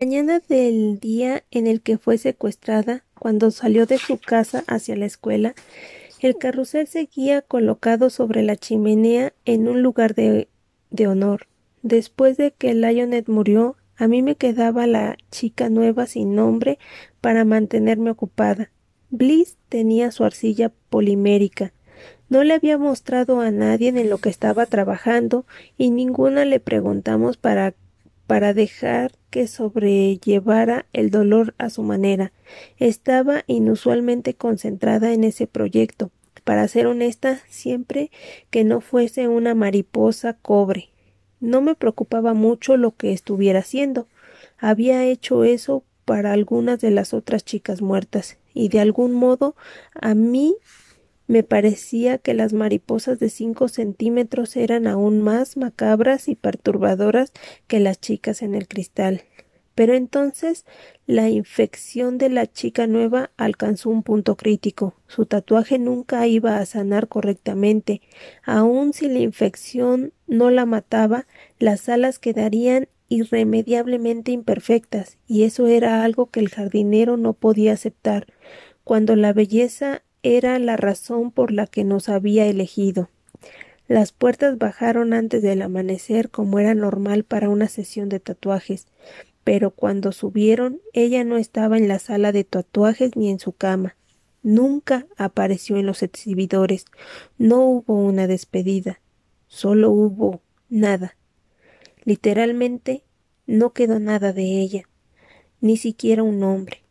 mañana 0.00 0.40
del 0.40 0.98
día 0.98 1.44
en 1.50 1.66
el 1.66 1.82
que 1.82 1.98
fue 1.98 2.16
secuestrada, 2.16 3.04
cuando 3.18 3.50
salió 3.50 3.84
de 3.84 3.98
su 3.98 4.16
casa 4.18 4.64
hacia 4.66 4.96
la 4.96 5.04
escuela, 5.04 5.54
el 6.20 6.38
carrusel 6.38 6.86
seguía 6.86 7.42
colocado 7.42 8.08
sobre 8.08 8.42
la 8.42 8.56
chimenea 8.56 9.34
en 9.44 9.68
un 9.68 9.82
lugar 9.82 10.14
de, 10.14 10.48
honor. 11.06 11.48
Después 11.82 12.38
de 12.38 12.52
que 12.52 12.72
Lionel 12.72 13.24
murió, 13.26 13.76
a 13.94 14.08
mí 14.08 14.22
me 14.22 14.36
quedaba 14.36 14.86
la 14.86 15.18
chica 15.30 15.68
nueva 15.68 16.06
sin 16.06 16.34
nombre 16.34 16.78
para 17.20 17.44
mantenerme 17.44 18.10
ocupada. 18.10 18.70
Bliss 19.10 19.58
tenía 19.68 20.12
su 20.12 20.24
arcilla 20.24 20.72
polimérica. 20.88 21.74
No 22.30 22.42
le 22.42 22.54
había 22.54 22.78
mostrado 22.78 23.40
a 23.40 23.50
nadie 23.50 23.90
en 23.90 24.08
lo 24.08 24.16
que 24.16 24.30
estaba 24.30 24.64
trabajando 24.64 25.44
y 25.76 25.90
ninguna 25.90 26.46
le 26.46 26.58
preguntamos 26.58 27.36
para 27.36 27.74
para 28.30 28.54
dejar 28.54 29.10
que 29.30 29.48
sobrellevara 29.48 30.86
el 30.92 31.10
dolor 31.10 31.52
a 31.58 31.68
su 31.68 31.82
manera. 31.82 32.30
Estaba 32.78 33.42
inusualmente 33.48 34.34
concentrada 34.34 35.12
en 35.12 35.24
ese 35.24 35.48
proyecto. 35.48 36.12
Para 36.44 36.68
ser 36.68 36.86
honesta, 36.86 37.40
siempre 37.48 38.12
que 38.50 38.62
no 38.62 38.82
fuese 38.82 39.26
una 39.26 39.56
mariposa 39.56 40.34
cobre. 40.34 40.90
No 41.40 41.60
me 41.60 41.74
preocupaba 41.74 42.32
mucho 42.32 42.76
lo 42.76 42.94
que 42.94 43.12
estuviera 43.12 43.58
haciendo. 43.58 44.06
Había 44.58 45.04
hecho 45.04 45.42
eso 45.42 45.82
para 46.04 46.32
algunas 46.32 46.78
de 46.80 46.92
las 46.92 47.12
otras 47.14 47.44
chicas 47.44 47.82
muertas, 47.82 48.38
y 48.54 48.68
de 48.68 48.78
algún 48.78 49.12
modo 49.12 49.56
a 50.00 50.14
mí 50.14 50.54
me 51.30 51.44
parecía 51.44 52.18
que 52.18 52.34
las 52.34 52.52
mariposas 52.52 53.20
de 53.20 53.28
cinco 53.28 53.68
centímetros 53.68 54.56
eran 54.56 54.88
aún 54.88 55.22
más 55.22 55.56
macabras 55.56 56.26
y 56.26 56.34
perturbadoras 56.34 57.32
que 57.68 57.78
las 57.78 58.00
chicas 58.00 58.42
en 58.42 58.56
el 58.56 58.66
cristal. 58.66 59.22
Pero 59.76 59.94
entonces 59.94 60.64
la 61.06 61.28
infección 61.28 62.18
de 62.18 62.30
la 62.30 62.48
chica 62.48 62.88
nueva 62.88 63.30
alcanzó 63.36 63.90
un 63.90 64.02
punto 64.02 64.36
crítico. 64.36 64.96
Su 65.06 65.24
tatuaje 65.24 65.78
nunca 65.78 66.26
iba 66.26 66.58
a 66.58 66.66
sanar 66.66 67.06
correctamente. 67.06 68.00
Aun 68.42 68.92
si 68.92 69.06
la 69.06 69.20
infección 69.20 70.12
no 70.26 70.50
la 70.50 70.66
mataba, 70.66 71.28
las 71.60 71.88
alas 71.88 72.18
quedarían 72.18 72.88
irremediablemente 73.08 74.32
imperfectas, 74.32 75.16
y 75.28 75.44
eso 75.44 75.68
era 75.68 76.02
algo 76.02 76.26
que 76.26 76.40
el 76.40 76.48
jardinero 76.48 77.16
no 77.16 77.34
podía 77.34 77.74
aceptar. 77.74 78.26
Cuando 78.82 79.14
la 79.14 79.32
belleza 79.32 80.02
era 80.22 80.58
la 80.58 80.76
razón 80.76 81.30
por 81.30 81.52
la 81.52 81.66
que 81.66 81.84
nos 81.84 82.08
había 82.08 82.46
elegido. 82.46 83.08
Las 83.88 84.12
puertas 84.12 84.58
bajaron 84.58 85.12
antes 85.12 85.42
del 85.42 85.62
amanecer 85.62 86.30
como 86.30 86.58
era 86.58 86.74
normal 86.74 87.24
para 87.24 87.48
una 87.48 87.68
sesión 87.68 88.08
de 88.08 88.20
tatuajes, 88.20 88.86
pero 89.42 89.70
cuando 89.70 90.12
subieron 90.12 90.80
ella 90.92 91.24
no 91.24 91.38
estaba 91.38 91.76
en 91.76 91.88
la 91.88 91.98
sala 91.98 92.32
de 92.32 92.44
tatuajes 92.44 93.16
ni 93.16 93.30
en 93.30 93.40
su 93.40 93.52
cama. 93.52 93.96
Nunca 94.42 95.06
apareció 95.16 95.76
en 95.76 95.86
los 95.86 96.02
exhibidores. 96.02 96.86
No 97.36 97.64
hubo 97.64 97.94
una 97.94 98.26
despedida. 98.26 99.00
Solo 99.48 99.90
hubo 99.90 100.40
nada. 100.68 101.16
Literalmente 102.04 103.02
no 103.46 103.72
quedó 103.72 103.98
nada 103.98 104.32
de 104.32 104.60
ella, 104.60 104.84
ni 105.60 105.76
siquiera 105.76 106.22
un 106.22 106.38
nombre. 106.38 106.84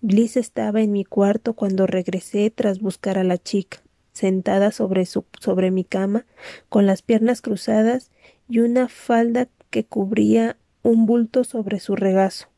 Bliss 0.00 0.36
estaba 0.36 0.82
en 0.82 0.92
mi 0.92 1.04
cuarto 1.04 1.54
cuando 1.54 1.86
regresé 1.86 2.50
tras 2.50 2.80
buscar 2.80 3.18
a 3.18 3.24
la 3.24 3.38
chica, 3.38 3.82
sentada 4.12 4.70
sobre, 4.70 5.06
su, 5.06 5.24
sobre 5.40 5.70
mi 5.70 5.84
cama, 5.84 6.26
con 6.68 6.86
las 6.86 7.02
piernas 7.02 7.42
cruzadas 7.42 8.10
y 8.48 8.60
una 8.60 8.88
falda 8.88 9.48
que 9.70 9.84
cubría 9.84 10.56
un 10.82 11.06
bulto 11.06 11.44
sobre 11.44 11.80
su 11.80 11.96
regazo. 11.96 12.48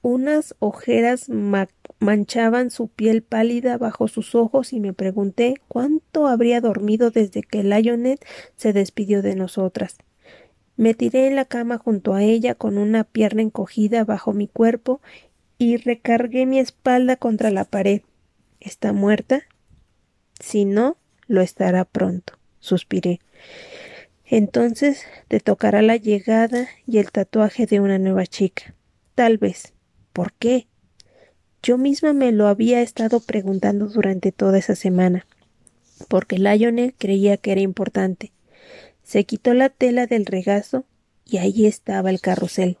Unas 0.00 0.56
ojeras 0.58 1.28
manchaban 2.00 2.70
su 2.72 2.88
piel 2.88 3.22
pálida 3.22 3.78
bajo 3.78 4.08
sus 4.08 4.34
ojos 4.34 4.72
y 4.72 4.80
me 4.80 4.92
pregunté 4.92 5.54
cuánto 5.68 6.26
habría 6.26 6.60
dormido 6.60 7.12
desde 7.12 7.42
que 7.42 7.62
Lionet 7.62 8.24
se 8.56 8.72
despidió 8.72 9.22
de 9.22 9.36
nosotras. 9.36 9.98
Me 10.76 10.94
tiré 10.94 11.28
en 11.28 11.36
la 11.36 11.44
cama 11.44 11.78
junto 11.78 12.14
a 12.14 12.24
ella 12.24 12.56
con 12.56 12.78
una 12.78 13.04
pierna 13.04 13.42
encogida 13.42 14.04
bajo 14.04 14.32
mi 14.32 14.48
cuerpo 14.48 15.00
y 15.62 15.76
recargué 15.76 16.44
mi 16.44 16.58
espalda 16.58 17.14
contra 17.14 17.52
la 17.52 17.62
pared. 17.62 18.02
¿Está 18.58 18.92
muerta? 18.92 19.42
Si 20.40 20.64
no, 20.64 20.96
lo 21.28 21.40
estará 21.40 21.84
pronto, 21.84 22.32
suspiré. 22.58 23.20
Entonces 24.24 25.04
te 25.28 25.38
tocará 25.38 25.80
la 25.80 25.96
llegada 25.96 26.66
y 26.84 26.98
el 26.98 27.12
tatuaje 27.12 27.66
de 27.66 27.78
una 27.78 28.00
nueva 28.00 28.26
chica. 28.26 28.74
Tal 29.14 29.38
vez. 29.38 29.72
¿Por 30.12 30.32
qué? 30.32 30.66
Yo 31.62 31.78
misma 31.78 32.12
me 32.12 32.32
lo 32.32 32.48
había 32.48 32.82
estado 32.82 33.20
preguntando 33.20 33.86
durante 33.86 34.32
toda 34.32 34.58
esa 34.58 34.74
semana, 34.74 35.28
porque 36.08 36.38
Lionel 36.38 36.92
creía 36.98 37.36
que 37.36 37.52
era 37.52 37.60
importante. 37.60 38.32
Se 39.04 39.24
quitó 39.24 39.54
la 39.54 39.68
tela 39.68 40.08
del 40.08 40.26
regazo 40.26 40.86
y 41.24 41.36
ahí 41.36 41.66
estaba 41.66 42.10
el 42.10 42.20
carrusel. 42.20 42.78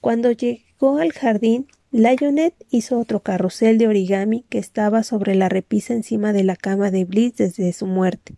Cuando 0.00 0.32
llegó 0.80 0.98
al 0.98 1.12
jardín, 1.12 1.66
Lionel 1.90 2.54
hizo 2.70 2.98
otro 2.98 3.20
carrusel 3.20 3.78
de 3.78 3.88
origami 3.88 4.44
que 4.48 4.58
estaba 4.58 5.02
sobre 5.02 5.34
la 5.34 5.48
repisa 5.48 5.94
encima 5.94 6.32
de 6.32 6.44
la 6.44 6.56
cama 6.56 6.90
de 6.90 7.04
Bliss 7.04 7.36
desde 7.36 7.72
su 7.72 7.86
muerte. 7.86 8.34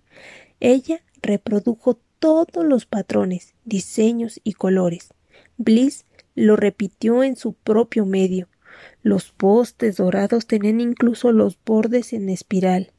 Ella 0.60 1.00
reprodujo 1.22 1.98
todos 2.18 2.64
los 2.64 2.86
patrones, 2.86 3.54
diseños 3.64 4.40
y 4.44 4.52
colores. 4.52 5.08
Bliss 5.56 6.04
lo 6.34 6.56
repitió 6.56 7.22
en 7.22 7.36
su 7.36 7.54
propio 7.54 8.04
medio. 8.04 8.48
Los 9.02 9.32
postes 9.32 9.96
dorados 9.96 10.46
tenían 10.46 10.80
incluso 10.80 11.32
los 11.32 11.58
bordes 11.64 12.12
en 12.12 12.28
espiral. 12.28 12.92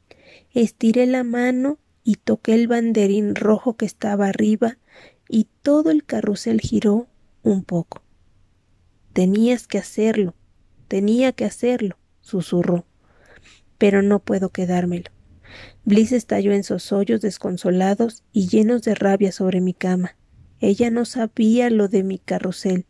Estiré 0.52 1.06
la 1.06 1.22
mano 1.22 1.78
y 2.02 2.16
toqué 2.16 2.54
el 2.54 2.66
banderín 2.66 3.34
rojo 3.36 3.76
que 3.76 3.86
estaba 3.86 4.26
arriba 4.26 4.76
y 5.28 5.46
todo 5.62 5.90
el 5.90 6.04
carrusel 6.04 6.60
giró 6.60 7.06
un 7.42 7.62
poco. 7.62 8.02
Tenías 9.18 9.66
que 9.66 9.78
hacerlo, 9.78 10.36
tenía 10.86 11.32
que 11.32 11.44
hacerlo, 11.44 11.98
susurró. 12.20 12.86
Pero 13.76 14.00
no 14.00 14.20
puedo 14.20 14.50
quedármelo. 14.50 15.10
Bliss 15.84 16.12
estalló 16.12 16.52
en 16.52 16.62
sosollos 16.62 17.20
desconsolados 17.20 18.22
y 18.32 18.46
llenos 18.46 18.82
de 18.82 18.94
rabia 18.94 19.32
sobre 19.32 19.60
mi 19.60 19.74
cama. 19.74 20.16
Ella 20.60 20.92
no 20.92 21.04
sabía 21.04 21.68
lo 21.68 21.88
de 21.88 22.04
mi 22.04 22.20
carrusel. 22.20 22.86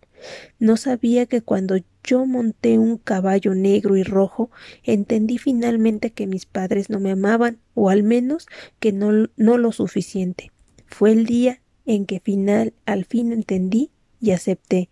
No 0.58 0.76
sabía 0.76 1.24
que 1.24 1.40
cuando 1.40 1.76
yo 2.04 2.26
monté 2.26 2.78
un 2.78 2.98
caballo 2.98 3.54
negro 3.54 3.96
y 3.96 4.02
rojo, 4.02 4.50
entendí 4.82 5.38
finalmente 5.38 6.10
que 6.10 6.26
mis 6.26 6.44
padres 6.44 6.90
no 6.90 7.00
me 7.00 7.12
amaban, 7.12 7.58
o 7.72 7.88
al 7.88 8.02
menos 8.02 8.48
que 8.80 8.92
no, 8.92 9.30
no 9.38 9.56
lo 9.56 9.72
suficiente. 9.72 10.52
Fue 10.84 11.10
el 11.10 11.24
día 11.24 11.62
en 11.86 12.04
que 12.04 12.20
final, 12.20 12.74
al 12.84 13.06
fin 13.06 13.32
entendí 13.32 13.92
y 14.20 14.32
acepté 14.32 14.90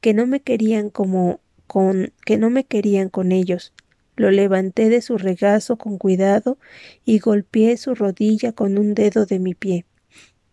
que 0.00 0.14
no 0.14 0.26
me 0.26 0.40
querían 0.40 0.90
como 0.90 1.40
con 1.66 2.12
que 2.24 2.38
no 2.38 2.50
me 2.50 2.64
querían 2.64 3.08
con 3.08 3.32
ellos. 3.32 3.72
Lo 4.16 4.30
levanté 4.30 4.88
de 4.88 5.02
su 5.02 5.18
regazo 5.18 5.76
con 5.76 5.98
cuidado 5.98 6.58
y 7.04 7.18
golpeé 7.18 7.76
su 7.76 7.94
rodilla 7.94 8.52
con 8.52 8.78
un 8.78 8.94
dedo 8.94 9.26
de 9.26 9.38
mi 9.38 9.54
pie. 9.54 9.84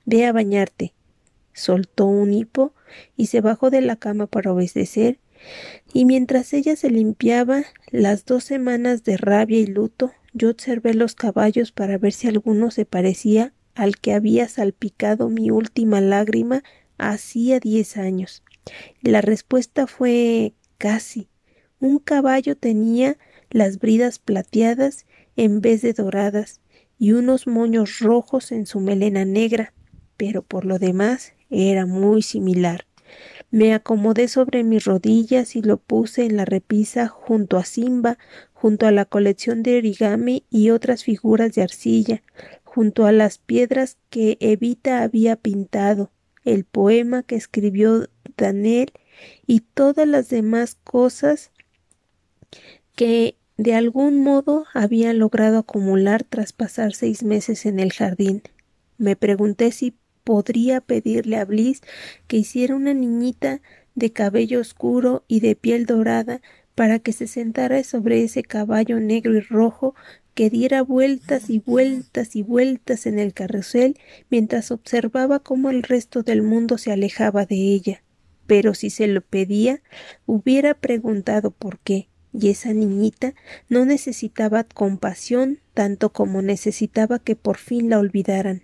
Ve 0.06 0.26
a 0.26 0.34
bañarte. 0.34 0.94
Soltó 1.54 2.06
un 2.06 2.34
hipo 2.34 2.74
y 3.16 3.28
se 3.28 3.42
bajó 3.42 3.70
de 3.70 3.82
la 3.82 3.96
cama 3.96 4.28
para 4.28 4.52
obedecer, 4.52 5.20
y 5.94 6.06
mientras 6.06 6.54
ella 6.54 6.76
se 6.76 6.90
limpiaba 6.90 7.64
las 7.92 8.26
dos 8.26 8.44
semanas 8.44 9.04
de 9.04 9.18
rabia 9.18 9.60
y 9.60 9.68
luto, 9.68 10.12
yo 10.34 10.50
observé 10.50 10.94
los 10.94 11.16
caballos 11.16 11.72
para 11.72 11.98
ver 11.98 12.14
si 12.14 12.28
alguno 12.28 12.72
se 12.72 12.86
parecía 12.86 13.54
al 13.76 13.98
que 13.98 14.14
había 14.14 14.48
salpicado 14.48 15.30
mi 15.30 15.52
última 15.52 16.02
lágrima 16.02 16.64
hacía 16.98 17.60
diez 17.60 17.98
años. 17.98 18.43
La 19.02 19.22
respuesta 19.22 19.88
fue 19.88 20.54
casi. 20.78 21.28
Un 21.80 22.00
caballo 22.00 22.56
tenía 22.56 23.18
las 23.50 23.80
bridas 23.80 24.20
plateadas 24.20 25.06
en 25.36 25.62
vez 25.62 25.82
de 25.82 25.94
doradas 25.94 26.62
y 26.98 27.12
unos 27.12 27.48
moños 27.48 28.00
rojos 28.00 28.52
en 28.52 28.66
su 28.66 28.80
melena 28.80 29.26
negra, 29.26 29.74
pero 30.18 30.42
por 30.42 30.66
lo 30.66 30.80
demás 30.80 31.34
era 31.50 31.86
muy 31.86 32.22
similar. 32.22 32.86
Me 33.52 33.74
acomodé 33.74 34.28
sobre 34.28 34.64
mis 34.64 34.86
rodillas 34.86 35.56
y 35.56 35.62
lo 35.62 35.78
puse 35.78 36.26
en 36.26 36.38
la 36.38 36.46
repisa 36.46 37.08
junto 37.08 37.58
a 37.58 37.66
Simba, 37.66 38.18
junto 38.54 38.88
a 38.88 38.92
la 38.92 39.06
colección 39.06 39.62
de 39.62 39.78
origami 39.78 40.46
y 40.50 40.70
otras 40.72 41.04
figuras 41.04 41.54
de 41.54 41.62
arcilla, 41.62 42.24
junto 42.64 43.06
a 43.06 43.12
las 43.12 43.38
piedras 43.38 43.98
que 44.10 44.38
Evita 44.40 45.04
había 45.04 45.36
pintado, 45.36 46.12
el 46.44 46.64
poema 46.64 47.22
que 47.22 47.36
escribió 47.36 48.08
Daniel 48.38 48.92
y 49.46 49.62
todas 49.62 50.08
las 50.08 50.30
demás 50.30 50.78
cosas 50.84 51.52
que 52.96 53.36
de 53.58 53.76
algún 53.76 54.24
modo 54.24 54.66
había 54.74 55.14
logrado 55.14 55.60
acumular 55.60 56.24
tras 56.24 56.54
pasar 56.54 56.94
seis 56.94 57.24
meses 57.24 57.66
en 57.66 57.80
el 57.80 57.94
jardín. 57.94 58.42
Me 58.98 59.16
pregunté 59.16 59.72
si 59.72 59.96
podría 60.24 60.82
pedirle 60.82 61.38
a 61.38 61.46
Bliss 61.46 61.82
que 62.28 62.38
hiciera 62.38 62.76
una 62.76 62.94
niñita 62.94 63.62
de 63.96 64.12
cabello 64.12 64.60
oscuro 64.60 65.24
y 65.28 65.40
de 65.40 65.56
piel 65.56 65.86
dorada, 65.86 66.42
para 66.76 67.00
que 67.00 67.14
se 67.14 67.28
sentara 67.28 67.84
sobre 67.84 68.24
ese 68.24 68.44
caballo 68.44 69.00
negro 69.00 69.36
y 69.36 69.42
rojo 69.42 69.96
que 70.34 70.50
diera 70.50 70.82
vueltas 70.82 71.50
y 71.50 71.60
vueltas 71.60 72.36
y 72.36 72.42
vueltas 72.42 73.06
en 73.06 73.20
el 73.20 73.34
carrusel 73.34 74.00
mientras 74.30 74.72
observaba 74.72 75.40
cómo 75.40 75.70
el 75.70 75.84
resto 75.84 76.24
del 76.24 76.42
mundo 76.42 76.78
se 76.78 76.92
alejaba 76.92 77.46
de 77.46 77.56
ella. 77.56 78.04
Pero 78.54 78.76
si 78.76 78.92
se 78.92 79.08
lo 79.08 79.22
pedía, 79.22 79.82
hubiera 80.28 80.76
preguntado 80.76 81.50
por 81.50 81.80
qué, 81.80 82.10
y 82.32 82.50
esa 82.50 82.72
niñita 82.72 83.34
no 83.68 83.84
necesitaba 83.84 84.64
compasión 84.64 85.58
tanto 85.74 86.14
como 86.14 86.44
necesitaba 86.44 87.18
que 87.18 87.36
por 87.36 87.58
fin 87.58 87.90
la 87.90 87.98
olvidaran. 87.98 88.62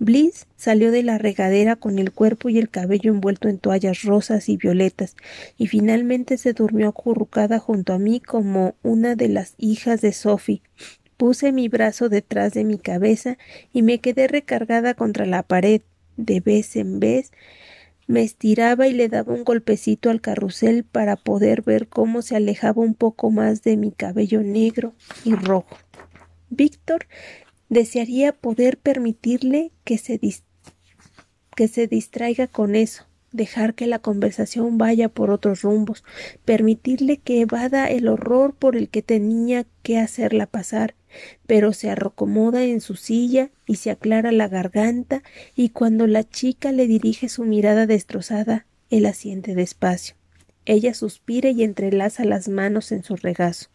Bliss 0.00 0.48
salió 0.56 0.90
de 0.90 1.04
la 1.04 1.18
regadera 1.18 1.76
con 1.76 2.00
el 2.00 2.10
cuerpo 2.10 2.48
y 2.48 2.58
el 2.58 2.68
cabello 2.68 3.12
envuelto 3.12 3.48
en 3.48 3.58
toallas 3.58 4.02
rosas 4.02 4.48
y 4.48 4.56
violetas, 4.56 5.14
y 5.56 5.68
finalmente 5.68 6.36
se 6.36 6.52
durmió 6.52 6.88
acurrucada 6.88 7.60
junto 7.60 7.92
a 7.92 8.00
mí 8.00 8.18
como 8.18 8.74
una 8.82 9.14
de 9.14 9.28
las 9.28 9.54
hijas 9.56 10.00
de 10.00 10.12
Sophie. 10.14 10.62
Puse 11.16 11.52
mi 11.52 11.68
brazo 11.68 12.08
detrás 12.08 12.54
de 12.54 12.64
mi 12.64 12.76
cabeza 12.76 13.38
y 13.72 13.82
me 13.82 14.00
quedé 14.00 14.26
recargada 14.26 14.94
contra 14.94 15.26
la 15.26 15.44
pared. 15.44 15.82
De 16.16 16.40
vez 16.40 16.76
en 16.76 17.00
vez 17.00 17.32
me 18.06 18.22
estiraba 18.22 18.88
y 18.88 18.92
le 18.92 19.08
daba 19.08 19.32
un 19.32 19.44
golpecito 19.44 20.10
al 20.10 20.20
carrusel 20.20 20.84
para 20.84 21.16
poder 21.16 21.62
ver 21.62 21.88
cómo 21.88 22.22
se 22.22 22.36
alejaba 22.36 22.82
un 22.82 22.94
poco 22.94 23.30
más 23.30 23.62
de 23.62 23.76
mi 23.76 23.92
cabello 23.92 24.42
negro 24.42 24.94
y 25.24 25.34
rojo. 25.34 25.76
Víctor 26.50 27.06
desearía 27.68 28.32
poder 28.32 28.78
permitirle 28.78 29.72
que 29.84 29.98
se, 29.98 30.20
que 31.56 31.68
se 31.68 31.86
distraiga 31.86 32.46
con 32.46 32.74
eso, 32.74 33.06
dejar 33.32 33.74
que 33.74 33.86
la 33.86 33.98
conversación 33.98 34.78
vaya 34.78 35.08
por 35.08 35.30
otros 35.30 35.62
rumbos, 35.62 36.04
permitirle 36.44 37.18
que 37.18 37.40
evada 37.40 37.86
el 37.86 38.08
horror 38.08 38.54
por 38.54 38.76
el 38.76 38.88
que 38.88 39.02
tenía 39.02 39.66
que 39.82 39.98
hacerla 39.98 40.46
pasar, 40.46 40.94
pero 41.46 41.72
se 41.72 41.90
arrocomoda 41.90 42.64
en 42.64 42.80
su 42.80 42.94
silla 42.96 43.50
y 43.66 43.76
se 43.76 43.90
aclara 43.90 44.32
la 44.32 44.48
garganta 44.48 45.22
y 45.54 45.70
cuando 45.70 46.06
la 46.06 46.24
chica 46.28 46.72
le 46.72 46.86
dirige 46.86 47.28
su 47.28 47.44
mirada 47.44 47.86
destrozada, 47.86 48.66
él 48.90 49.06
asiente 49.06 49.54
despacio. 49.54 50.16
Ella 50.64 50.94
suspira 50.94 51.50
y 51.50 51.64
entrelaza 51.64 52.24
las 52.24 52.48
manos 52.48 52.92
en 52.92 53.02
su 53.02 53.16
regazo. 53.16 53.68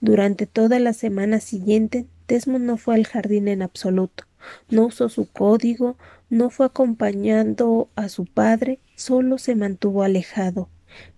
Durante 0.00 0.46
toda 0.46 0.78
la 0.78 0.92
semana 0.92 1.40
siguiente 1.40 2.06
Desmond 2.28 2.64
no 2.64 2.76
fue 2.76 2.94
al 2.94 3.06
jardín 3.06 3.48
en 3.48 3.62
absoluto, 3.62 4.24
no 4.68 4.86
usó 4.86 5.08
su 5.08 5.30
código, 5.30 5.96
no 6.28 6.50
fue 6.50 6.66
acompañando 6.66 7.88
a 7.94 8.08
su 8.08 8.26
padre, 8.26 8.80
solo 8.94 9.38
se 9.38 9.54
mantuvo 9.54 10.02
alejado. 10.02 10.68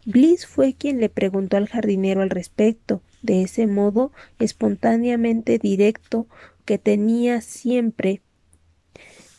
Bliss 0.05 0.47
fue 0.47 0.75
quien 0.75 1.01
le 1.01 1.09
preguntó 1.09 1.57
al 1.57 1.69
jardinero 1.69 2.23
al 2.23 2.31
respecto, 2.31 3.03
de 3.23 3.43
ese 3.43 3.67
modo 3.67 4.13
espontáneamente 4.39 5.59
directo 5.59 6.27
que 6.65 6.79
tenía 6.79 7.41
siempre 7.41 8.23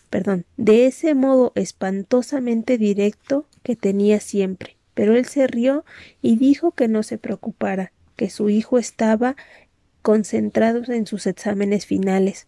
perdón, 0.09 0.45
de 0.57 0.87
ese 0.87 1.13
modo 1.13 1.51
espantosamente 1.55 2.77
directo 2.77 3.45
que 3.63 3.75
tenía 3.75 4.19
siempre. 4.19 4.75
Pero 4.93 5.15
él 5.15 5.25
se 5.25 5.47
rió 5.47 5.85
y 6.21 6.37
dijo 6.37 6.71
que 6.71 6.87
no 6.87 7.03
se 7.03 7.17
preocupara, 7.17 7.93
que 8.15 8.29
su 8.29 8.49
hijo 8.49 8.79
estaba 8.79 9.35
concentrados 10.01 10.89
en 10.89 11.05
sus 11.05 11.27
exámenes 11.27 11.85
finales. 11.85 12.47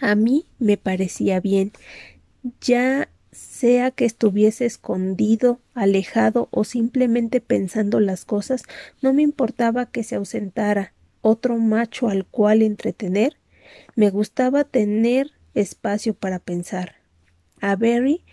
A 0.00 0.14
mí 0.14 0.46
me 0.58 0.76
parecía 0.76 1.40
bien, 1.40 1.72
ya 2.60 3.08
sea 3.32 3.90
que 3.90 4.04
estuviese 4.04 4.66
escondido, 4.66 5.60
alejado 5.74 6.48
o 6.50 6.64
simplemente 6.64 7.40
pensando 7.40 8.00
las 8.00 8.24
cosas, 8.24 8.62
no 9.02 9.12
me 9.12 9.22
importaba 9.22 9.86
que 9.86 10.02
se 10.02 10.16
ausentara 10.16 10.92
otro 11.20 11.56
macho 11.58 12.08
al 12.08 12.26
cual 12.26 12.62
entretener. 12.62 13.36
Me 13.94 14.10
gustaba 14.10 14.64
tener 14.64 15.32
espacio 15.54 16.14
para 16.14 16.38
pensar. 16.38 16.96
A 17.60 17.76
Berry 17.76 18.24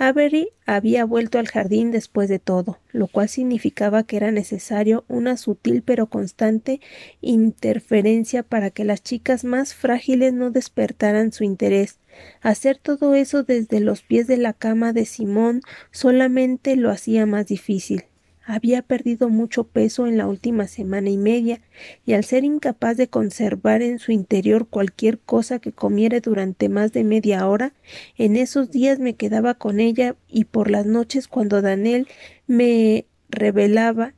Avery 0.00 0.50
había 0.64 1.04
vuelto 1.04 1.40
al 1.40 1.48
jardín 1.48 1.90
después 1.90 2.28
de 2.28 2.38
todo, 2.38 2.78
lo 2.92 3.08
cual 3.08 3.28
significaba 3.28 4.04
que 4.04 4.16
era 4.16 4.30
necesario 4.30 5.04
una 5.08 5.36
sutil 5.36 5.82
pero 5.82 6.06
constante 6.06 6.80
interferencia 7.20 8.44
para 8.44 8.70
que 8.70 8.84
las 8.84 9.02
chicas 9.02 9.42
más 9.42 9.74
frágiles 9.74 10.32
no 10.32 10.52
despertaran 10.52 11.32
su 11.32 11.42
interés. 11.42 11.98
Hacer 12.40 12.78
todo 12.78 13.16
eso 13.16 13.42
desde 13.42 13.80
los 13.80 14.02
pies 14.02 14.28
de 14.28 14.36
la 14.36 14.52
cama 14.52 14.92
de 14.92 15.04
Simón 15.04 15.62
solamente 15.90 16.76
lo 16.76 16.90
hacía 16.90 17.26
más 17.26 17.46
difícil. 17.46 18.04
Había 18.50 18.80
perdido 18.80 19.28
mucho 19.28 19.64
peso 19.64 20.06
en 20.06 20.16
la 20.16 20.26
última 20.26 20.66
semana 20.68 21.10
y 21.10 21.18
media, 21.18 21.60
y 22.06 22.14
al 22.14 22.24
ser 22.24 22.44
incapaz 22.44 22.96
de 22.96 23.08
conservar 23.08 23.82
en 23.82 23.98
su 23.98 24.10
interior 24.10 24.66
cualquier 24.66 25.18
cosa 25.18 25.58
que 25.58 25.72
comiera 25.72 26.18
durante 26.20 26.68
más 26.68 26.92
de 26.92 27.04
media 27.04 27.46
hora, 27.46 27.74
en 28.16 28.36
esos 28.36 28.70
días 28.70 28.98
me 28.98 29.16
quedaba 29.16 29.54
con 29.54 29.80
ella 29.80 30.16
y 30.28 30.46
por 30.46 30.70
las 30.70 30.86
noches 30.86 31.28
cuando 31.28 31.60
Daniel 31.60 32.08
me 32.46 33.04
revelaba 33.28 34.14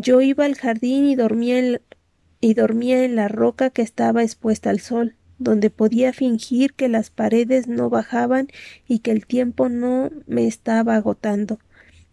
yo 0.00 0.20
iba 0.20 0.44
al 0.44 0.54
jardín 0.54 1.06
y 1.06 1.16
dormía 1.16 1.58
en, 1.58 1.80
y 2.40 2.54
dormía 2.54 3.04
en 3.04 3.16
la 3.16 3.26
roca 3.26 3.70
que 3.70 3.82
estaba 3.82 4.22
expuesta 4.22 4.70
al 4.70 4.78
sol, 4.78 5.16
donde 5.38 5.70
podía 5.70 6.12
fingir 6.12 6.74
que 6.74 6.88
las 6.88 7.10
paredes 7.10 7.66
no 7.66 7.90
bajaban 7.90 8.46
y 8.86 9.00
que 9.00 9.10
el 9.10 9.26
tiempo 9.26 9.68
no 9.68 10.10
me 10.26 10.46
estaba 10.46 10.94
agotando. 10.94 11.58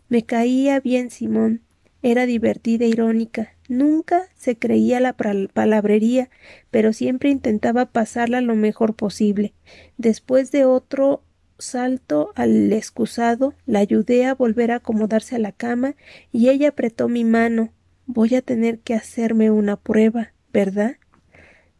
Me 0.10 0.24
caía 0.24 0.80
bien 0.80 1.10
Simón. 1.10 1.62
Era 2.02 2.26
divertida 2.26 2.86
e 2.86 2.90
irónica. 2.90 3.54
Nunca 3.68 4.24
se 4.36 4.58
creía 4.58 5.00
la 5.00 5.14
palabrería, 5.14 6.30
pero 6.70 6.94
siempre 6.94 7.32
intentaba 7.32 7.88
pasarla 7.88 8.42
lo 8.42 8.56
mejor 8.56 8.94
posible. 8.96 9.54
Después 9.98 10.52
de 10.52 10.66
otro 10.66 11.24
salto 11.58 12.32
al 12.36 12.72
excusado, 12.74 13.56
la 13.66 13.80
ayudé 13.80 14.26
a 14.26 14.36
volver 14.36 14.72
a 14.72 14.76
acomodarse 14.76 15.36
a 15.36 15.40
la 15.40 15.52
cama 15.52 15.96
y 16.32 16.50
ella 16.50 16.70
apretó 16.70 17.08
mi 17.08 17.24
mano. 17.24 17.72
Voy 18.06 18.36
a 18.36 18.42
tener 18.42 18.80
que 18.80 18.94
hacerme 18.94 19.50
una 19.50 19.78
prueba, 19.78 20.34
¿verdad? 20.54 20.98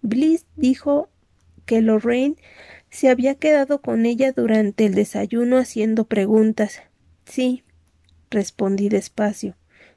Bliss 0.02 0.46
dijo 0.56 1.10
que 1.66 1.82
Lorraine 1.82 2.36
se 2.90 3.10
había 3.10 3.36
quedado 3.36 3.82
con 3.82 4.06
ella 4.06 4.32
durante 4.32 4.86
el 4.86 4.96
desayuno 4.96 5.58
haciendo 5.58 6.06
preguntas. 6.06 6.82
Sí, 7.26 7.64
respondí 8.36 8.90
despacio. 8.90 9.56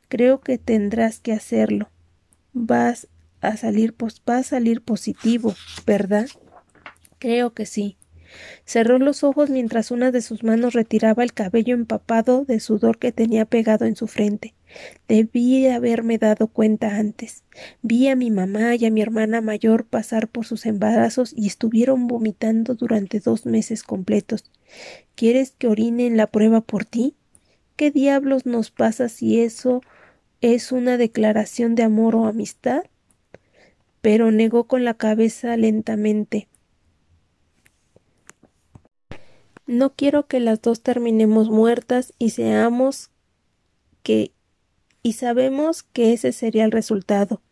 Creo 0.08 0.40
que 0.40 0.56
tendrás 0.56 1.20
que 1.20 1.32
hacerlo. 1.32 1.91
Vas 2.55 3.08
a 3.43 3.56
salir, 3.58 3.94
a 4.27 4.43
salir 4.43 4.81
positivo, 4.81 5.55
¿verdad? 5.86 6.29
Creo 7.19 7.53
que 7.53 7.67
sí. 7.67 7.98
Cerró 8.65 8.98
los 8.98 9.24
ojos 9.24 9.51
mientras 9.51 9.91
una 9.91 10.10
de 10.10 10.22
sus 10.22 10.44
manos 10.44 10.74
retiraba 10.74 11.22
el 11.22 11.32
cabello 11.32 11.74
empapado 11.74 12.44
de 12.44 12.60
sudor 12.60 12.98
que 12.98 13.13
tenía 13.13 13.44
pegado 13.44 13.84
en 13.86 13.96
su 13.96 14.06
frente. 14.06 14.55
Debí 15.08 15.67
haberme 15.67 16.19
dado 16.19 16.48
cuenta 16.48 16.96
antes. 16.96 17.43
Vi 17.82 18.08
a 18.08 18.17
mi 18.17 18.31
mamá 18.31 18.74
y 18.74 18.84
a 18.84 18.91
mi 18.91 19.01
hermana 19.01 19.41
mayor 19.41 19.86
pasar 19.86 20.29
por 20.29 20.44
sus 20.44 20.67
embarazos 20.67 21.32
y 21.34 21.46
estuvieron 21.46 22.06
vomitando 22.06 22.74
durante 22.74 23.20
dos 23.20 23.46
meses 23.46 23.82
completos. 23.82 24.51
¿Quieres 25.15 25.53
que 25.53 25.69
orine 25.69 26.06
en 26.06 26.17
la 26.17 26.27
prueba 26.27 26.60
por 26.60 26.84
ti? 26.84 27.15
¿Qué 27.79 27.93
diablos 27.93 28.44
nos 28.44 28.73
pasa 28.73 29.08
si 29.08 29.41
eso 29.41 29.82
es 30.41 30.73
una 30.73 30.97
declaración 30.97 31.77
de 31.77 31.85
amor 31.85 32.17
o 32.17 32.27
amistad? 32.27 32.82
Pero 34.01 34.32
negó 34.32 34.65
con 34.65 34.85
la 34.85 34.94
cabeza 34.94 35.56
lentamente. 35.56 36.49
No 39.69 39.94
quiero 39.94 40.27
que 40.27 40.41
las 40.41 40.61
dos 40.61 40.82
terminemos 40.82 41.51
muertas 41.51 42.15
y 42.19 42.31
seamos 42.31 43.13
que 44.03 44.32
y 45.05 45.13
sabemos 45.13 45.85
que 45.85 46.13
ese 46.13 46.32
sería 46.32 46.65
el 46.65 46.73
resultado. 46.73 47.43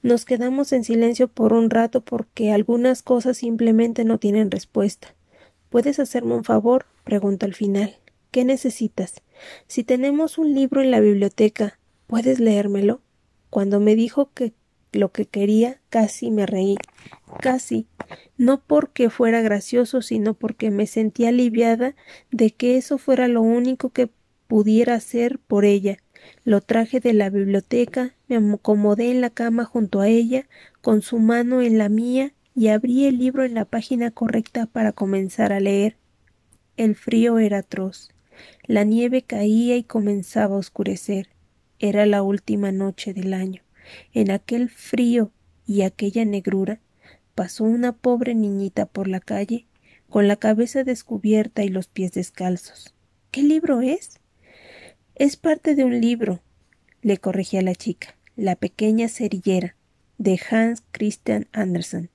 Nos 0.00 0.24
quedamos 0.24 0.72
en 0.72 0.84
silencio 0.84 1.28
por 1.28 1.52
un 1.52 1.68
rato 1.68 2.00
porque 2.00 2.50
algunas 2.50 3.02
cosas 3.02 3.36
simplemente 3.36 4.06
no 4.06 4.16
tienen 4.16 4.50
respuesta. 4.50 5.14
¿Puedes 5.68 5.98
hacerme 5.98 6.34
un 6.34 6.44
favor? 6.44 6.86
preguntó 7.04 7.44
al 7.44 7.52
final. 7.52 7.94
¿Qué 8.30 8.42
necesitas? 8.46 9.22
Si 9.66 9.84
tenemos 9.84 10.38
un 10.38 10.54
libro 10.54 10.82
en 10.82 10.90
la 10.90 11.00
biblioteca, 11.00 11.78
¿puedes 12.06 12.40
leérmelo? 12.40 13.00
Cuando 13.50 13.80
me 13.80 13.94
dijo 13.94 14.30
que 14.32 14.52
lo 14.92 15.12
que 15.12 15.26
quería, 15.26 15.80
casi 15.90 16.30
me 16.30 16.46
reí. 16.46 16.76
Casi. 17.40 17.86
No 18.36 18.62
porque 18.66 19.10
fuera 19.10 19.40
gracioso, 19.42 20.02
sino 20.02 20.34
porque 20.34 20.70
me 20.70 20.86
sentía 20.86 21.28
aliviada 21.28 21.94
de 22.30 22.50
que 22.50 22.76
eso 22.76 22.98
fuera 22.98 23.28
lo 23.28 23.42
único 23.42 23.90
que 23.90 24.10
pudiera 24.46 24.94
hacer 24.94 25.38
por 25.38 25.64
ella. 25.64 25.98
Lo 26.44 26.60
traje 26.60 27.00
de 27.00 27.12
la 27.12 27.30
biblioteca, 27.30 28.14
me 28.28 28.36
acomodé 28.36 29.10
en 29.10 29.20
la 29.20 29.30
cama 29.30 29.64
junto 29.64 30.00
a 30.00 30.08
ella, 30.08 30.48
con 30.80 31.02
su 31.02 31.18
mano 31.18 31.62
en 31.62 31.78
la 31.78 31.88
mía, 31.88 32.32
y 32.54 32.68
abrí 32.68 33.04
el 33.04 33.18
libro 33.18 33.44
en 33.44 33.54
la 33.54 33.66
página 33.66 34.10
correcta 34.10 34.66
para 34.66 34.92
comenzar 34.92 35.52
a 35.52 35.60
leer. 35.60 35.96
El 36.76 36.94
frío 36.94 37.38
era 37.38 37.58
atroz. 37.58 38.10
La 38.64 38.84
nieve 38.84 39.22
caía 39.22 39.76
y 39.76 39.84
comenzaba 39.84 40.56
a 40.56 40.58
oscurecer. 40.58 41.28
Era 41.78 42.06
la 42.06 42.22
última 42.22 42.72
noche 42.72 43.12
del 43.12 43.34
año. 43.34 43.62
En 44.12 44.30
aquel 44.30 44.70
frío 44.70 45.30
y 45.66 45.82
aquella 45.82 46.24
negrura 46.24 46.80
pasó 47.34 47.64
una 47.64 47.92
pobre 47.92 48.34
niñita 48.34 48.86
por 48.86 49.08
la 49.08 49.20
calle 49.20 49.66
con 50.08 50.28
la 50.28 50.36
cabeza 50.36 50.84
descubierta 50.84 51.64
y 51.64 51.68
los 51.68 51.88
pies 51.88 52.12
descalzos. 52.12 52.94
¿Qué 53.30 53.42
libro 53.42 53.80
es? 53.80 54.20
Es 55.14 55.36
parte 55.36 55.74
de 55.74 55.84
un 55.84 56.00
libro, 56.00 56.40
le 57.02 57.18
corregía 57.18 57.62
la 57.62 57.74
chica, 57.74 58.16
La 58.36 58.56
pequeña 58.56 59.08
cerillera, 59.08 59.76
de 60.18 60.40
Hans 60.50 60.82
Christian 60.92 61.48
Andersen. 61.52 62.10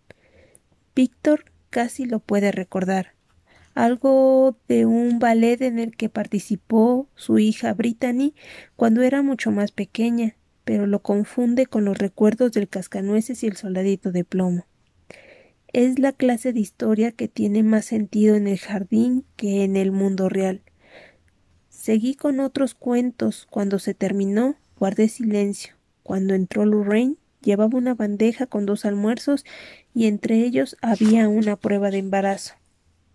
Víctor 0.95 1.45
casi 1.69 2.05
lo 2.05 2.19
puede 2.19 2.51
recordar. 2.51 3.13
Algo 3.73 4.57
de 4.67 4.85
un 4.85 5.19
ballet 5.19 5.61
en 5.61 5.79
el 5.79 5.95
que 5.95 6.09
participó 6.09 7.07
su 7.15 7.39
hija 7.39 7.73
Brittany 7.73 8.33
cuando 8.75 9.01
era 9.01 9.21
mucho 9.21 9.51
más 9.51 9.71
pequeña, 9.71 10.35
pero 10.65 10.87
lo 10.87 10.99
confunde 11.01 11.65
con 11.65 11.85
los 11.85 11.97
recuerdos 11.97 12.51
del 12.51 12.67
cascanueces 12.67 13.43
y 13.43 13.47
el 13.47 13.55
soldadito 13.55 14.11
de 14.11 14.23
plomo. 14.23 14.65
Es 15.73 15.99
la 15.99 16.11
clase 16.11 16.51
de 16.51 16.59
historia 16.59 17.13
que 17.13 17.29
tiene 17.29 17.63
más 17.63 17.85
sentido 17.85 18.35
en 18.35 18.47
el 18.47 18.59
jardín 18.59 19.23
que 19.37 19.63
en 19.63 19.77
el 19.77 19.93
mundo 19.93 20.27
real. 20.27 20.61
Seguí 21.69 22.13
con 22.13 22.41
otros 22.41 22.75
cuentos. 22.75 23.47
Cuando 23.49 23.79
se 23.79 23.93
terminó, 23.93 24.55
guardé 24.77 25.07
silencio. 25.07 25.75
Cuando 26.03 26.35
entró 26.35 26.65
Lorraine, 26.65 27.15
llevaba 27.41 27.77
una 27.77 27.95
bandeja 27.95 28.45
con 28.47 28.65
dos 28.65 28.85
almuerzos 28.85 29.45
y 29.93 30.07
entre 30.07 30.43
ellos 30.43 30.77
había 30.81 31.29
una 31.29 31.55
prueba 31.55 31.89
de 31.89 31.99
embarazo. 31.99 32.55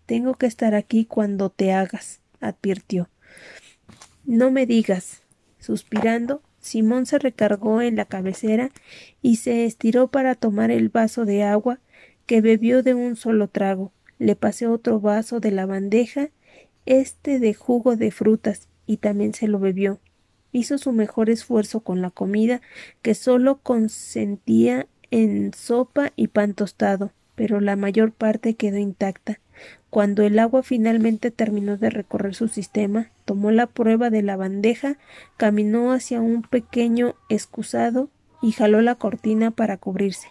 Tengo 0.07 0.35
que 0.35 0.45
estar 0.45 0.73
aquí 0.73 1.05
cuando 1.05 1.49
te 1.49 1.73
hagas, 1.73 2.21
advirtió. 2.39 3.09
No 4.25 4.51
me 4.51 4.65
digas. 4.65 5.21
Suspirando, 5.59 6.41
Simón 6.61 7.05
se 7.05 7.19
recargó 7.19 7.81
en 7.81 7.97
la 7.97 8.05
cabecera 8.05 8.71
y 9.21 9.35
se 9.35 9.65
estiró 9.65 10.07
para 10.07 10.35
tomar 10.35 10.71
el 10.71 10.87
vaso 10.87 11.25
de 11.25 11.43
agua 11.43 11.79
que 12.25 12.39
bebió 12.39 12.83
de 12.83 12.93
un 12.93 13.17
solo 13.17 13.49
trago. 13.49 13.91
Le 14.17 14.37
pasé 14.37 14.65
otro 14.67 15.01
vaso 15.01 15.41
de 15.41 15.51
la 15.51 15.65
bandeja, 15.65 16.29
este 16.85 17.39
de 17.39 17.53
jugo 17.53 17.97
de 17.97 18.11
frutas, 18.11 18.69
y 18.85 18.97
también 18.97 19.33
se 19.33 19.49
lo 19.49 19.59
bebió. 19.59 19.99
Hizo 20.53 20.77
su 20.77 20.93
mejor 20.93 21.29
esfuerzo 21.29 21.81
con 21.81 22.01
la 22.01 22.11
comida, 22.11 22.61
que 23.01 23.13
solo 23.13 23.59
consentía 23.61 24.87
en 25.11 25.53
sopa 25.53 26.13
y 26.15 26.27
pan 26.27 26.53
tostado, 26.53 27.11
pero 27.35 27.59
la 27.59 27.75
mayor 27.75 28.13
parte 28.13 28.55
quedó 28.55 28.77
intacta. 28.77 29.41
Cuando 29.89 30.23
el 30.23 30.37
agua 30.37 30.63
finalmente 30.63 31.31
terminó 31.31 31.77
de 31.77 31.89
recorrer 31.89 32.35
su 32.35 32.47
sistema, 32.47 33.09
tomó 33.25 33.51
la 33.51 33.67
prueba 33.67 34.09
de 34.09 34.21
la 34.21 34.35
bandeja, 34.35 34.97
caminó 35.37 35.93
hacia 35.93 36.19
un 36.19 36.41
pequeño 36.41 37.15
excusado 37.29 38.09
y 38.41 38.51
jaló 38.51 38.81
la 38.81 38.95
cortina 38.95 39.51
para 39.51 39.77
cubrirse. 39.77 40.27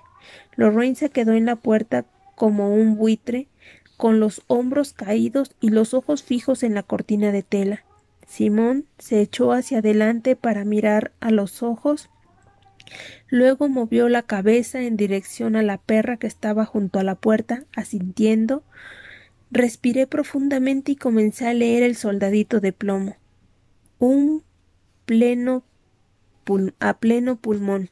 Lorraine 0.56 0.96
se 0.96 1.10
quedó 1.10 1.32
en 1.32 1.46
la 1.46 1.56
puerta 1.56 2.04
como 2.34 2.75
un 2.75 2.96
buitre, 2.96 3.48
con 3.96 4.20
los 4.20 4.42
hombros 4.46 4.92
caídos 4.92 5.54
y 5.60 5.70
los 5.70 5.94
ojos 5.94 6.22
fijos 6.22 6.62
en 6.62 6.75
la 6.75 6.82
cortina 6.82 7.32
de 7.32 7.42
tela. 7.42 7.84
Simón 8.26 8.84
se 8.98 9.20
echó 9.20 9.52
hacia 9.52 9.78
adelante 9.78 10.36
para 10.36 10.64
mirar 10.64 11.12
a 11.20 11.30
los 11.30 11.62
ojos, 11.62 12.10
luego 13.28 13.68
movió 13.68 14.08
la 14.08 14.22
cabeza 14.22 14.82
en 14.82 14.96
dirección 14.96 15.56
a 15.56 15.62
la 15.62 15.78
perra 15.78 16.18
que 16.18 16.26
estaba 16.26 16.66
junto 16.66 16.98
a 16.98 17.04
la 17.04 17.14
puerta, 17.14 17.64
asintiendo. 17.75 18.62
Respiré 19.56 20.06
profundamente 20.06 20.92
y 20.92 20.96
comencé 20.96 21.46
a 21.46 21.54
leer 21.54 21.82
el 21.82 21.96
soldadito 21.96 22.60
de 22.60 22.75
plomo. 22.75 23.16
Un 23.98 24.42
pleno 25.06 25.64
a 26.78 26.98
pleno 26.98 27.36
pulmón. 27.36 27.88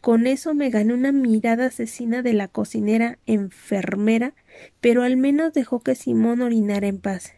Con 0.00 0.26
eso 0.26 0.54
me 0.54 0.70
gané 0.70 0.94
una 0.94 1.12
mirada 1.12 1.66
asesina 1.66 2.22
de 2.22 2.32
la 2.32 2.48
cocinera 2.48 3.18
enfermera, 3.26 4.32
pero 4.80 5.02
al 5.02 5.18
menos 5.18 5.52
dejó 5.52 5.80
que 5.80 5.94
Simón 5.94 6.40
orinara 6.40 6.86
en 6.86 7.00
paz. 7.00 7.34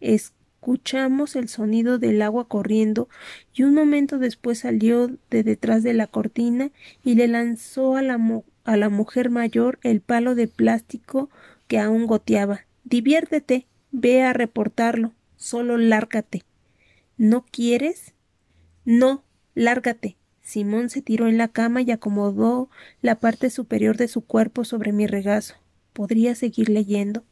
Escuchamos 0.00 1.36
el 1.36 1.48
sonido 1.48 1.98
del 1.98 2.20
agua 2.20 2.48
corriendo 2.48 3.08
y 3.54 3.62
un 3.62 3.72
momento 3.72 4.18
después 4.18 4.58
salió 4.58 5.08
de 5.30 5.42
detrás 5.42 5.82
de 5.82 5.94
la 5.94 6.06
cortina 6.06 6.70
y 7.02 7.14
le 7.14 7.28
lanzó 7.28 7.96
a 7.96 8.02
la, 8.02 8.20
a 8.64 8.76
la 8.76 8.90
mujer 8.90 9.30
mayor 9.30 9.78
el 9.84 10.02
palo 10.02 10.34
de 10.34 10.48
plástico 10.48 11.30
que 11.66 11.78
aún 11.78 12.06
goteaba. 12.06 12.66
Diviértete, 12.84 13.66
ve 13.92 14.22
a 14.22 14.32
reportarlo, 14.32 15.12
solo 15.36 15.76
lárgate. 15.76 16.44
¿No 17.16 17.44
quieres? 17.50 18.14
No, 18.84 19.24
lárgate. 19.54 20.16
Simón 20.40 20.90
se 20.90 21.02
tiró 21.02 21.28
en 21.28 21.38
la 21.38 21.48
cama 21.48 21.82
y 21.82 21.90
acomodó 21.90 22.70
la 23.02 23.20
parte 23.20 23.50
superior 23.50 23.96
de 23.96 24.08
su 24.08 24.22
cuerpo 24.22 24.64
sobre 24.64 24.92
mi 24.92 25.06
regazo. 25.06 25.54
¿Podría 25.92 26.34
seguir 26.34 26.68
leyendo? 26.68 27.24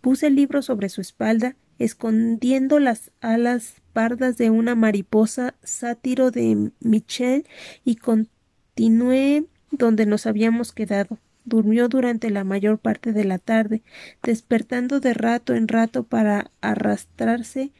Puse 0.00 0.26
el 0.26 0.34
libro 0.34 0.62
sobre 0.62 0.88
su 0.88 1.00
espalda, 1.00 1.56
escondiendo 1.78 2.78
las 2.78 3.12
alas 3.20 3.82
pardas 3.92 4.36
de 4.36 4.50
una 4.50 4.74
mariposa 4.74 5.54
sátiro 5.62 6.30
de 6.30 6.70
Michel, 6.80 7.46
y 7.84 7.96
continué 7.96 9.44
donde 9.70 10.06
nos 10.06 10.26
habíamos 10.26 10.72
quedado. 10.72 11.18
Durmió 11.46 11.88
durante 11.88 12.28
la 12.28 12.44
mayor 12.44 12.78
parte 12.78 13.14
de 13.14 13.24
la 13.24 13.38
tarde, 13.38 13.82
despertando 14.22 15.00
de 15.00 15.14
rato 15.14 15.54
en 15.54 15.68
rato 15.68 16.02
para 16.02 16.50
arrastrarse 16.60 17.72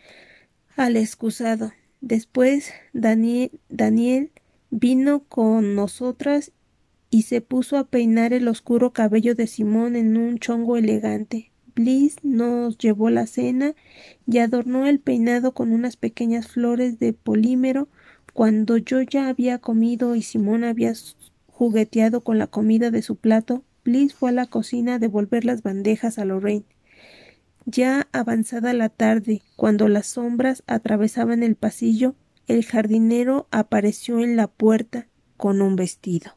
al 0.77 0.97
excusado. 0.97 1.73
Después 2.01 2.73
Daniel, 2.95 4.31
vino 4.71 5.25
con 5.25 5.75
nosotras 5.75 6.53
y 7.11 7.23
se 7.23 7.41
puso 7.41 7.77
a 7.77 7.85
peinar 7.85 8.33
el 8.33 8.49
oscuro 8.49 8.93
cabello 8.93 9.35
de 9.35 9.47
Simón 9.47 9.97
en 9.97 10.17
un 10.17 10.39
chongo 10.39 10.77
elegante. 10.77 11.51
Bliss 11.75 12.17
nos 12.23 12.79
llevó 12.79 13.11
la 13.11 13.27
cena 13.27 13.75
y 14.27 14.39
adornó 14.39 14.87
el 14.87 14.99
peinado 14.99 15.53
con 15.53 15.73
unas 15.73 15.97
pequeñas 15.97 16.49
flores 16.49 16.99
de 16.99 17.13
polímero. 17.13 17.89
Cuando 18.33 18.77
yo 18.77 19.03
ya 19.03 19.29
había 19.29 19.59
comido 19.59 20.15
y 20.15 20.23
Simón 20.23 20.65
había 20.65 20.95
jugueteado 21.57 22.21
con 22.21 22.39
la 22.39 22.49
comida 22.49 22.91
de 22.91 23.01
su 23.01 23.17
plato, 23.17 23.65
Bliss 23.83 24.13
fue 24.13 24.29
a 24.29 24.33
la 24.33 24.47
cocina 24.47 24.97
a 24.97 24.99
devolver 24.99 25.47
las 25.47 25.63
bandejas 25.63 26.19
a 26.19 26.27
Lorraine. 26.27 26.67
Ya 27.65 28.09
avanzada 28.13 28.75
la 28.75 28.91
tarde, 28.91 29.41
cuando 29.57 29.89
las 29.89 30.07
sombras 30.07 30.63
atravesaban 30.67 31.43
el 31.43 31.57
pasillo, 31.57 32.15
el 32.47 32.63
jardinero 32.63 33.49
apareció 33.51 34.21
en 34.21 34.37
la 34.37 34.49
puerta 34.49 35.09
con 35.39 35.63
un 35.63 35.77
vestido. 35.77 36.33